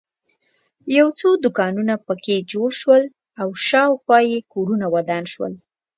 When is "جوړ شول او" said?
2.51-3.47